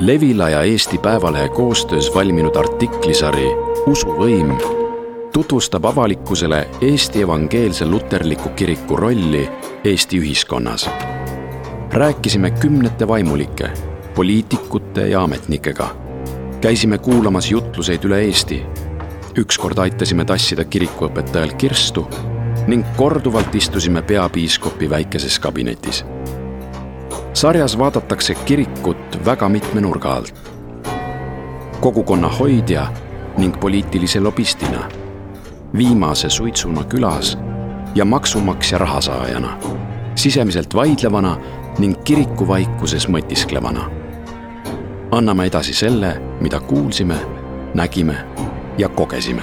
Levila 0.00 0.48
ja 0.48 0.62
Eesti 0.62 0.98
Päevalehe 0.98 1.48
koostöös 1.48 2.14
valminud 2.14 2.56
artiklisari 2.56 3.46
Usuvõim 3.86 4.52
tutvustab 5.32 5.84
avalikkusele 5.84 6.68
Eesti 6.80 7.22
Evangeelse 7.22 7.86
Luterliku 7.86 8.48
Kiriku 8.48 8.96
rolli 8.96 9.48
Eesti 9.84 10.20
ühiskonnas. 10.20 10.90
rääkisime 11.92 12.50
kümnete 12.50 13.08
vaimulike, 13.08 13.70
poliitikute 14.14 15.08
ja 15.08 15.22
ametnikega. 15.22 15.88
käisime 16.60 16.98
kuulamas 16.98 17.50
jutluseid 17.50 18.04
üle 18.04 18.20
Eesti. 18.20 18.62
ükskord 19.36 19.78
aitasime 19.78 20.24
tassida 20.24 20.64
kirikuõpetajal 20.64 21.52
kirstu 21.56 22.08
ning 22.66 22.84
korduvalt 22.96 23.54
istusime 23.54 24.02
peapiiskopi 24.02 24.90
väikeses 24.90 25.38
kabinetis 25.38 26.04
sarjas 27.34 27.78
vaadatakse 27.78 28.34
kirikut 28.34 29.24
väga 29.24 29.48
mitme 29.48 29.80
nurga 29.80 30.12
alt. 30.12 30.34
kogukonna 31.80 32.28
hoidja 32.28 32.86
ning 33.38 33.60
poliitilise 33.60 34.20
lobistina, 34.20 34.88
viimase 35.76 36.30
suitsuna 36.30 36.84
külas 36.84 37.38
ja 37.94 38.04
maksumaksja 38.04 38.78
rahasaajana, 38.78 39.58
sisemiselt 40.14 40.74
vaidlevana 40.74 41.36
ning 41.78 41.94
kirikuvaikuses 42.04 43.08
mõtisklevana. 43.08 43.90
anname 45.10 45.46
edasi 45.46 45.74
selle, 45.74 46.20
mida 46.40 46.60
kuulsime, 46.60 47.16
nägime 47.74 48.16
ja 48.78 48.88
kogesime 48.88 49.42